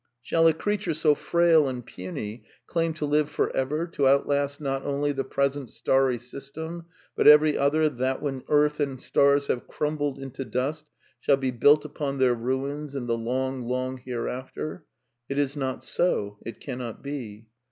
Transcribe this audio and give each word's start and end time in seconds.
J*'' 0.23 0.29
Shall 0.29 0.47
a 0.47 0.53
creature 0.55 0.95
so 0.95 1.13
frail 1.13 1.67
and 1.67 1.85
puny 1.85 2.43
claim 2.65 2.95
to 2.95 3.05
live 3.05 3.29
for 3.29 3.55
ever, 3.55 3.85
to 3.89 4.07
outlast 4.07 4.59
not 4.59 4.83
only 4.83 5.11
the 5.11 5.23
present 5.23 5.69
starry 5.69 6.17
system, 6.17 6.85
but 7.15 7.27
every 7.27 7.55
other 7.55 7.87
tiiat 7.87 8.19
when 8.19 8.41
earth 8.47 8.79
and 8.79 8.99
stars 8.99 9.45
have 9.45 9.67
cnunbled 9.67 10.17
into 10.17 10.43
dust, 10.43 10.89
shall 11.19 11.37
be 11.37 11.51
built 11.51 11.85
upon 11.85 12.17
their 12.17 12.33
ruins 12.33 12.95
in 12.95 13.05
the 13.05 13.15
long, 13.15 13.61
long 13.67 13.97
hereafter} 13.99 14.85
It 15.29 15.37
is 15.37 15.55
not 15.55 15.83
so, 15.85 16.39
it 16.47 16.59
cannot 16.59 17.03
be. 17.03 17.45